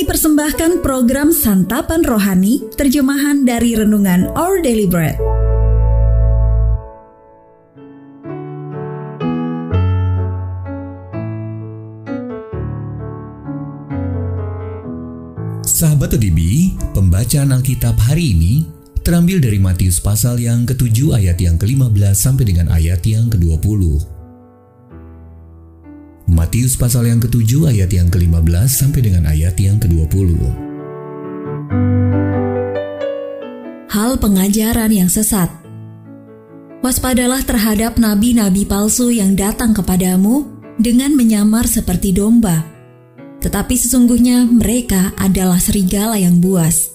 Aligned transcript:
Kami 0.00 0.16
persembahkan 0.16 0.80
program 0.80 1.28
Santapan 1.28 2.00
Rohani, 2.00 2.64
terjemahan 2.72 3.44
dari 3.44 3.76
Renungan 3.76 4.32
Our 4.32 4.64
Daily 4.64 4.88
Bread. 4.88 5.20
Sahabat 15.68 16.16
ODB, 16.16 16.72
pembacaan 16.96 17.52
Alkitab 17.52 18.00
hari 18.00 18.32
ini 18.32 18.64
terambil 19.04 19.36
dari 19.36 19.60
Matius 19.60 20.00
pasal 20.00 20.40
yang 20.40 20.64
ke-7 20.64 21.12
ayat 21.12 21.36
yang 21.36 21.60
ke-15 21.60 22.16
sampai 22.16 22.48
dengan 22.48 22.72
ayat 22.72 23.04
yang 23.04 23.28
ke-20. 23.28 24.19
Matius 26.30 26.78
pasal 26.78 27.10
yang 27.10 27.18
ke-7 27.18 27.74
ayat 27.74 27.90
yang 27.90 28.06
ke-15 28.06 28.70
sampai 28.70 29.02
dengan 29.02 29.26
ayat 29.26 29.58
yang 29.58 29.82
ke-20. 29.82 30.38
Hal 33.90 34.14
pengajaran 34.22 34.94
yang 34.94 35.10
sesat. 35.10 35.50
Waspadalah 36.86 37.42
terhadap 37.42 37.98
nabi-nabi 37.98 38.62
palsu 38.62 39.10
yang 39.10 39.34
datang 39.34 39.74
kepadamu 39.74 40.46
dengan 40.78 41.18
menyamar 41.18 41.66
seperti 41.66 42.14
domba. 42.14 42.62
Tetapi 43.42 43.74
sesungguhnya 43.74 44.46
mereka 44.46 45.10
adalah 45.18 45.58
serigala 45.58 46.14
yang 46.14 46.38
buas. 46.38 46.94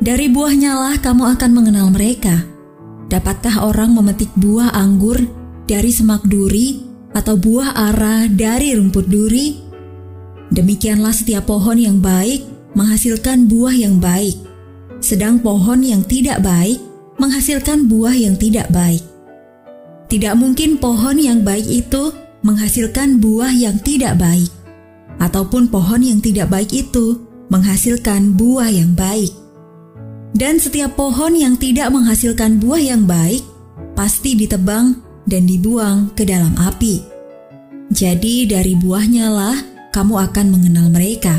Dari 0.00 0.32
buahnya 0.32 0.72
lah 0.72 0.96
kamu 1.04 1.36
akan 1.36 1.50
mengenal 1.52 1.92
mereka. 1.92 2.40
Dapatkah 3.12 3.68
orang 3.68 3.92
memetik 3.92 4.32
buah 4.32 4.72
anggur 4.72 5.20
dari 5.68 5.92
semak 5.92 6.24
duri 6.24 6.95
atau 7.16 7.40
buah 7.40 7.72
ara 7.72 8.28
dari 8.28 8.76
rumput 8.76 9.08
duri? 9.08 9.56
Demikianlah 10.52 11.16
setiap 11.16 11.48
pohon 11.48 11.80
yang 11.80 12.04
baik 12.04 12.44
menghasilkan 12.76 13.48
buah 13.48 13.72
yang 13.72 13.96
baik, 13.96 14.36
sedang 15.00 15.40
pohon 15.40 15.80
yang 15.80 16.04
tidak 16.04 16.44
baik 16.44 16.76
menghasilkan 17.16 17.88
buah 17.88 18.12
yang 18.12 18.36
tidak 18.36 18.68
baik. 18.68 19.00
Tidak 20.12 20.36
mungkin 20.36 20.76
pohon 20.76 21.16
yang 21.16 21.40
baik 21.40 21.64
itu 21.64 22.12
menghasilkan 22.44 23.18
buah 23.18 23.50
yang 23.50 23.80
tidak 23.80 24.20
baik, 24.20 24.52
ataupun 25.18 25.72
pohon 25.72 26.04
yang 26.04 26.20
tidak 26.20 26.52
baik 26.52 26.70
itu 26.70 27.24
menghasilkan 27.48 28.36
buah 28.36 28.68
yang 28.70 28.92
baik. 28.92 29.32
Dan 30.36 30.60
setiap 30.60 31.00
pohon 31.00 31.32
yang 31.32 31.56
tidak 31.56 31.88
menghasilkan 31.88 32.60
buah 32.60 32.78
yang 32.78 33.08
baik 33.08 33.40
pasti 33.96 34.36
ditebang 34.36 35.05
dan 35.26 35.44
dibuang 35.44 36.14
ke 36.14 36.22
dalam 36.22 36.54
api. 36.54 37.02
Jadi 37.90 38.46
dari 38.46 38.78
buahnya 38.78 39.26
lah 39.30 39.58
kamu 39.90 40.14
akan 40.30 40.46
mengenal 40.50 40.86
mereka. 40.90 41.34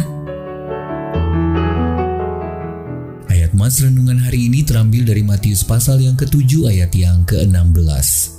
Ayat 3.31 3.52
Mas 3.55 3.80
Renungan 3.80 4.19
hari 4.19 4.47
ini 4.52 4.63
terambil 4.63 5.08
dari 5.08 5.23
Matius 5.23 5.63
pasal 5.63 6.03
yang 6.03 6.15
ke-7 6.19 6.71
ayat 6.71 6.91
yang 6.95 7.23
ke-16. 7.27 8.35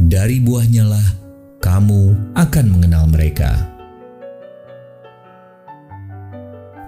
Dari 0.00 0.40
buahnya 0.40 0.84
lah 0.88 1.06
kamu 1.60 2.32
akan 2.36 2.66
mengenal 2.72 3.04
mereka. 3.08 3.68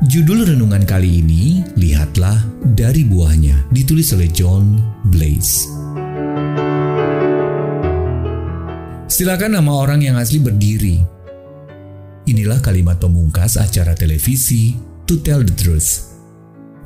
Judul 0.03 0.43
renungan 0.43 0.83
kali 0.83 1.23
ini, 1.23 1.63
Lihatlah 1.79 2.43
dari 2.75 3.07
buahnya, 3.07 3.71
ditulis 3.71 4.11
oleh 4.11 4.27
John 4.35 4.83
Blaze. 5.15 5.82
Silakan 9.23 9.55
nama 9.55 9.79
orang 9.79 10.03
yang 10.03 10.19
asli 10.19 10.43
berdiri. 10.43 10.99
Inilah 12.27 12.59
kalimat 12.59 12.99
pemungkas 12.99 13.55
acara 13.55 13.95
televisi 13.95 14.75
To 15.07 15.15
Tell 15.23 15.47
the 15.47 15.55
Truth. 15.55 16.11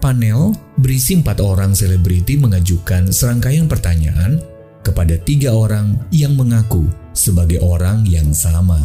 Panel 0.05 0.53
berisi 0.77 1.17
empat 1.17 1.41
orang 1.41 1.73
selebriti 1.73 2.37
mengajukan 2.37 3.09
serangkaian 3.09 3.65
pertanyaan 3.65 4.37
kepada 4.85 5.17
tiga 5.17 5.57
orang 5.57 5.97
yang 6.13 6.37
mengaku 6.37 6.85
sebagai 7.17 7.57
orang 7.65 8.05
yang 8.05 8.29
sama. 8.37 8.85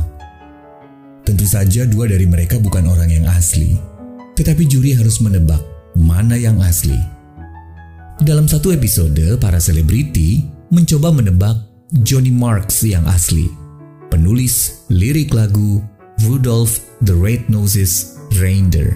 Tentu 1.27 1.43
saja 1.43 1.83
dua 1.83 2.07
dari 2.07 2.31
mereka 2.31 2.55
bukan 2.55 2.87
orang 2.87 3.11
yang 3.11 3.27
asli, 3.27 3.75
tetapi 4.39 4.63
juri 4.63 4.95
harus 4.95 5.19
menebak 5.19 5.59
mana 5.99 6.39
yang 6.39 6.55
asli. 6.63 6.95
Dalam 8.23 8.47
satu 8.47 8.71
episode, 8.71 9.35
para 9.43 9.59
selebriti 9.59 10.39
mencoba 10.71 11.11
menebak 11.11 11.70
Johnny 11.91 12.31
Marks 12.31 12.87
yang 12.87 13.03
asli, 13.03 13.51
penulis 14.07 14.87
lirik 14.87 15.35
lagu 15.35 15.83
Rudolph 16.23 16.79
the 17.03 17.11
Red 17.11 17.51
Noses 17.51 18.15
Reindeer. 18.39 18.95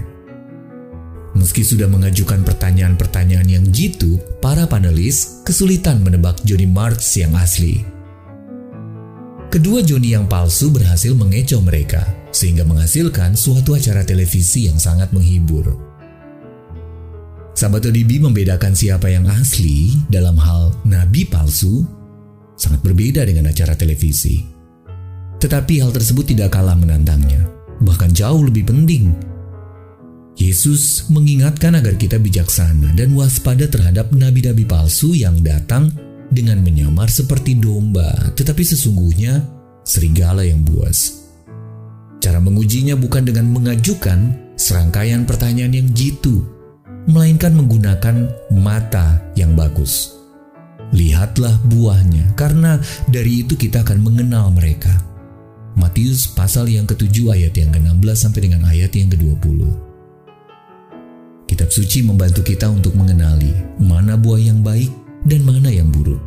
Meski 1.35 1.67
sudah 1.67 1.91
mengajukan 1.91 2.47
pertanyaan-pertanyaan 2.47 3.51
yang 3.51 3.67
jitu, 3.67 4.15
para 4.39 4.63
panelis 4.63 5.43
kesulitan 5.43 6.07
menebak 6.07 6.39
Johnny 6.47 6.63
Marks 6.63 7.19
yang 7.19 7.35
asli. 7.35 7.83
Kedua 9.51 9.83
Johnny 9.83 10.15
yang 10.15 10.31
palsu 10.31 10.71
berhasil 10.71 11.11
mengecoh 11.11 11.59
mereka, 11.59 11.99
sehingga 12.31 12.63
menghasilkan 12.63 13.35
suatu 13.35 13.75
acara 13.75 14.07
televisi 14.07 14.71
yang 14.71 14.79
sangat 14.79 15.11
menghibur. 15.11 15.67
Sahabat 17.59 17.91
ODB 17.91 18.23
membedakan 18.23 18.71
siapa 18.71 19.11
yang 19.11 19.27
asli 19.27 19.99
dalam 20.07 20.39
hal 20.39 20.71
nabi 20.87 21.27
palsu 21.27 22.04
sangat 22.55 22.81
berbeda 22.81 23.23
dengan 23.27 23.51
acara 23.51 23.75
televisi. 23.75 24.43
Tetapi 25.39 25.83
hal 25.83 25.91
tersebut 25.91 26.31
tidak 26.31 26.55
kalah 26.55 26.73
menantangnya, 26.73 27.45
bahkan 27.83 28.09
jauh 28.09 28.41
lebih 28.43 28.65
penting. 28.65 29.13
Yesus 30.35 31.07
mengingatkan 31.07 31.79
agar 31.79 31.95
kita 31.95 32.19
bijaksana 32.19 32.91
dan 32.95 33.15
waspada 33.15 33.71
terhadap 33.71 34.11
nabi-nabi 34.11 34.67
palsu 34.67 35.15
yang 35.15 35.39
datang 35.39 35.91
dengan 36.27 36.59
menyamar 36.59 37.07
seperti 37.07 37.55
domba, 37.55 38.11
tetapi 38.35 38.63
sesungguhnya 38.63 39.43
serigala 39.87 40.43
yang 40.43 40.59
buas. 40.65 41.23
Cara 42.19 42.41
mengujinya 42.41 42.97
bukan 42.97 43.23
dengan 43.23 43.47
mengajukan 43.53 44.33
serangkaian 44.57 45.23
pertanyaan 45.23 45.71
yang 45.71 45.87
jitu, 45.93 46.43
melainkan 47.05 47.53
menggunakan 47.53 48.27
mata 48.51 49.21
yang 49.37 49.53
bagus. 49.53 50.14
Lihatlah 50.95 51.59
buahnya, 51.67 52.39
karena 52.39 52.79
dari 53.11 53.43
itu 53.43 53.59
kita 53.59 53.83
akan 53.83 53.99
mengenal 53.99 54.47
mereka. 54.55 54.95
Matius 55.75 56.23
pasal 56.31 56.71
yang 56.71 56.87
ketujuh 56.87 57.35
ayat 57.35 57.51
yang 57.59 57.67
ke-16 57.75 58.15
sampai 58.15 58.47
dengan 58.47 58.63
ayat 58.63 58.95
yang 58.95 59.11
ke-20. 59.11 59.59
Kitab 61.51 61.67
suci 61.67 61.99
membantu 61.99 62.47
kita 62.47 62.71
untuk 62.71 62.95
mengenali 62.95 63.51
mana 63.75 64.15
buah 64.15 64.39
yang 64.39 64.63
baik 64.63 64.87
dan 65.27 65.43
mana 65.43 65.67
yang 65.67 65.91
buruk. 65.91 66.23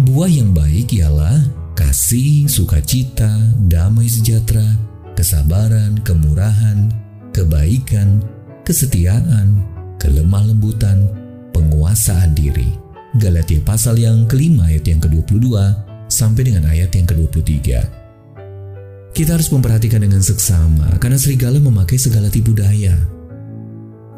Buah 0.00 0.32
yang 0.32 0.56
baik 0.56 0.96
ialah 0.96 1.44
kasih, 1.76 2.48
sukacita, 2.48 3.30
damai 3.68 4.08
sejahtera, 4.08 4.64
kesabaran, 5.12 6.00
kemurahan, 6.02 6.88
kebaikan, 7.36 8.24
kesetiaan, 8.64 9.60
kelemah 10.00 10.50
lembutan, 10.50 11.04
penguasaan 11.52 12.32
diri. 12.32 12.83
Galatia 13.14 13.62
pasal 13.62 14.02
yang 14.02 14.26
kelima 14.26 14.66
ayat 14.66 14.90
yang 14.90 14.98
ke-22 14.98 15.54
sampai 16.10 16.50
dengan 16.50 16.66
ayat 16.66 16.90
yang 16.98 17.06
ke-23. 17.06 17.62
Kita 19.14 19.38
harus 19.38 19.46
memperhatikan 19.54 20.02
dengan 20.02 20.18
seksama 20.18 20.98
karena 20.98 21.14
serigala 21.14 21.62
memakai 21.62 21.94
segala 21.94 22.26
tipu 22.26 22.50
daya. 22.50 22.98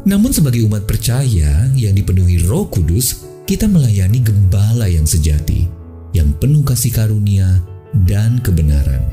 Namun 0.09 0.33
sebagai 0.33 0.65
umat 0.65 0.89
percaya 0.89 1.69
yang 1.77 1.93
dipenuhi 1.93 2.41
roh 2.49 2.65
kudus, 2.73 3.29
kita 3.45 3.69
melayani 3.69 4.25
gembala 4.25 4.89
yang 4.89 5.05
sejati, 5.05 5.69
yang 6.17 6.33
penuh 6.41 6.65
kasih 6.65 6.97
karunia 6.97 7.61
dan 8.09 8.41
kebenaran. 8.41 9.05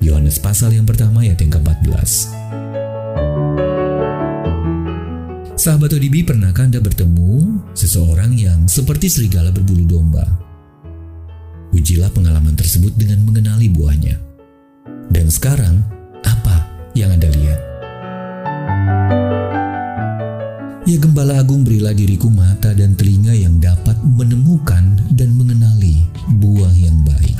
Yohanes 0.00 0.40
pasal 0.40 0.72
yang 0.72 0.88
pertama 0.88 1.20
ayat 1.20 1.36
yang 1.44 1.52
ke-14. 1.52 2.32
Sahabat 5.68 5.92
ODB, 5.92 6.24
pernahkah 6.24 6.64
Anda 6.64 6.80
bertemu 6.80 7.60
seseorang 7.76 8.17
seperti 8.68 9.08
serigala 9.08 9.48
berbulu 9.48 9.88
domba? 9.88 10.28
Ujilah 11.72 12.12
pengalaman 12.12 12.52
tersebut 12.52 12.92
dengan 12.94 13.24
mengenali 13.24 13.72
buahnya. 13.72 14.20
Dan 15.08 15.32
sekarang, 15.32 15.80
apa 16.20 16.68
yang 16.92 17.16
Anda 17.16 17.32
lihat? 17.32 17.60
Ya 20.88 20.96
Gembala 20.96 21.40
Agung 21.40 21.68
berilah 21.68 21.92
diriku 21.92 22.32
mata 22.32 22.72
dan 22.72 22.96
telinga 22.96 23.36
yang 23.36 23.60
dapat 23.60 23.96
menemukan 24.04 24.96
dan 25.12 25.36
mengenali 25.36 26.08
buah 26.40 26.72
yang 26.76 26.96
baik. 27.04 27.36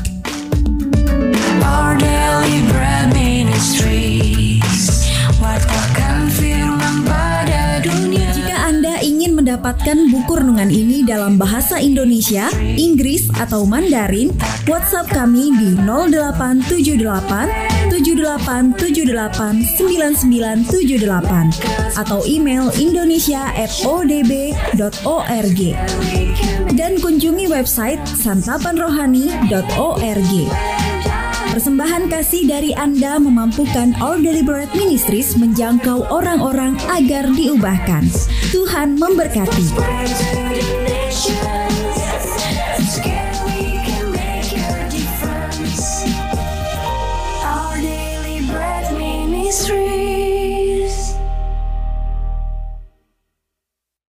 Mendapatkan 9.79 10.11
buku 10.11 10.43
renungan 10.43 10.75
ini 10.75 11.07
dalam 11.07 11.39
bahasa 11.39 11.79
Indonesia, 11.79 12.51
Inggris, 12.75 13.31
atau 13.39 13.63
Mandarin, 13.63 14.35
WhatsApp 14.67 15.07
kami 15.07 15.55
di 15.55 15.79
0878 15.87 17.95
7878 17.95 19.79
9978 19.79 21.95
atau 21.95 22.27
email 22.27 22.75
indonesia@odb.org 22.75 25.61
dan 26.75 26.99
kunjungi 26.99 27.47
website 27.47 28.03
santapanrohani.org. 28.19 30.33
Persembahan 31.49 32.13
kasih 32.13 32.45
dari 32.45 32.77
Anda 32.77 33.17
memampukan 33.17 33.97
All 34.05 34.21
Deliberate 34.21 34.69
Ministries 34.77 35.33
menjangkau 35.41 36.05
orang-orang 36.13 36.77
agar 36.93 37.25
diubahkan. 37.33 38.05
Tuhan 38.53 39.01
memberkati. 39.01 39.67